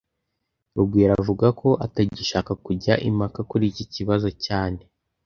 Rugwiro 0.75 1.13
avuga 1.21 1.47
ko 1.59 1.69
atagishaka 1.85 2.51
kujya 2.65 2.93
impaka 3.09 3.39
kuri 3.49 3.65
iki 3.71 3.85
kibazo 3.93 4.29
cyane 4.45 4.79